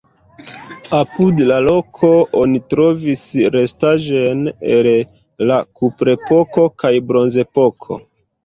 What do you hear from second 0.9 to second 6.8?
Apud la loko oni trovis restaĵojn el la kuprepoko